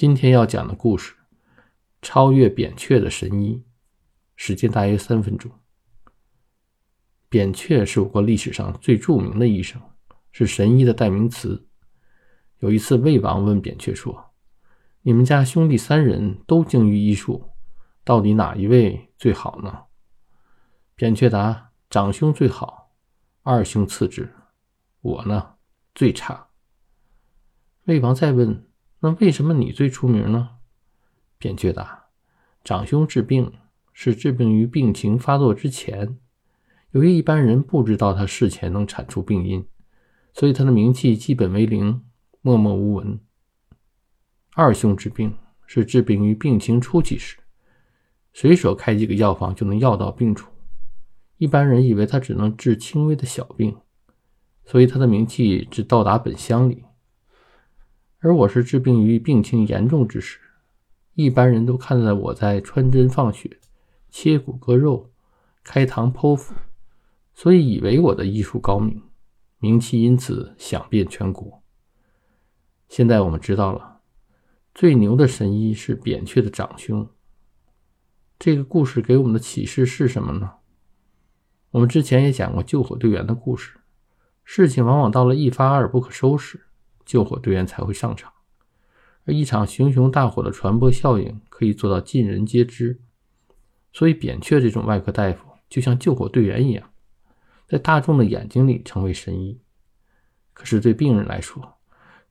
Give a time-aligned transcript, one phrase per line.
[0.00, 1.14] 今天要讲的故事，
[2.00, 3.62] 超越扁鹊的神医，
[4.34, 5.52] 时间大约三分钟。
[7.28, 9.78] 扁鹊是我国历史上最著名的医生，
[10.32, 11.68] 是神医的代名词。
[12.60, 14.32] 有一次，魏王问扁鹊说
[15.04, 17.50] ：“你们家兄弟三人都精于医术，
[18.02, 19.82] 到底哪一位最好呢？”
[20.96, 22.94] 扁鹊答：“长兄最好，
[23.42, 24.32] 二兄次之，
[25.02, 25.56] 我呢
[25.94, 26.48] 最差。”
[27.84, 28.69] 魏王再问。
[29.02, 30.50] 那为什么你最出名呢？
[31.38, 32.08] 扁鹊答
[32.62, 33.50] ：“长兄治病
[33.94, 36.18] 是治病于病情发作之前，
[36.90, 39.66] 由于一般人不知道他事前能铲除病因，
[40.34, 42.02] 所以他的名气基本为零，
[42.42, 43.18] 默默无闻。
[44.54, 45.34] 二兄治病
[45.66, 47.38] 是治病于病情初期时，
[48.34, 50.50] 随手开几个药方就能药到病除，
[51.38, 53.78] 一般人以为他只能治轻微的小病，
[54.66, 56.84] 所以他的名气只到达本乡里。”
[58.22, 60.38] 而我是治病于病情严重之时，
[61.14, 63.58] 一般人都看在我在穿针放血、
[64.10, 65.10] 切骨割肉、
[65.64, 66.54] 开膛剖腹，
[67.32, 69.02] 所以以为我的医术高明，
[69.58, 71.62] 名气因此响遍全国。
[72.90, 74.00] 现在我们知道了，
[74.74, 77.08] 最牛的神医是扁鹊的长兄。
[78.38, 80.56] 这个故事给我们的启示是什么呢？
[81.70, 83.78] 我们之前也讲过救火队员的故事，
[84.44, 86.66] 事情往往到了一发而不可收拾。
[87.10, 88.32] 救火队员才会上场，
[89.24, 93.00] 而一场熊熊大火的传播效应可以做到尽人皆知。
[93.92, 96.88] 所以，扁鹊这种外科大夫就像救火队员一样，
[97.66, 99.60] 在大众的眼睛里成为神医。
[100.52, 101.78] 可是，对病人来说，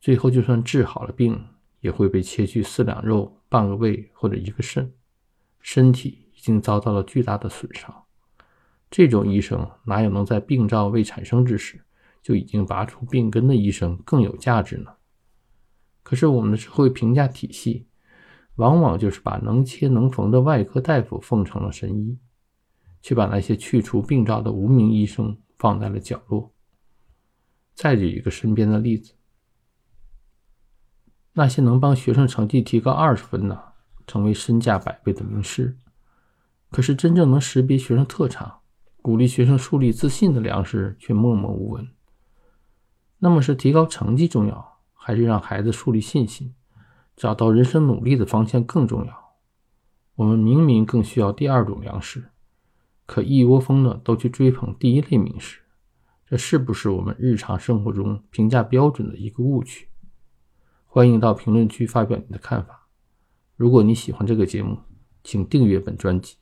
[0.00, 1.44] 最后就算治好了病，
[1.80, 4.94] 也会被切去四两肉、半个胃或者一个肾，
[5.60, 8.04] 身体已经遭到了巨大的损伤。
[8.88, 11.80] 这种医生哪有能在病灶未产生之时？
[12.28, 14.90] 就已经拔出病根的医生更有价值呢。
[16.02, 17.88] 可是我们的社会评价体系，
[18.56, 22.18] 往往就是把能切能缝的外科大夫奉成了神医，
[23.00, 26.52] 却把那些去除病灶的无名医生放在了角落。
[27.74, 29.14] 再举一个身边的例子，
[31.32, 33.58] 那些能帮学生成绩提高二十分呢，
[34.06, 35.78] 成为身价百倍的名师，
[36.70, 38.60] 可是真正能识别学生特长、
[39.00, 41.88] 鼓励学生树立自信的良师却默默无闻。
[43.18, 46.54] 那么是提高成绩重要，还是让孩子树立信心、
[47.16, 49.34] 找到人生努力的方向更重要？
[50.14, 52.30] 我们明明更需要第二种粮食，
[53.06, 55.60] 可一窝蜂的都去追捧第一类名师，
[56.26, 59.88] 这是不是我们日常生活中评价标准的一个误区？
[60.86, 62.86] 欢迎到评论区发表你的看法。
[63.56, 64.78] 如果你喜欢这个节目，
[65.22, 66.36] 请订阅本专辑。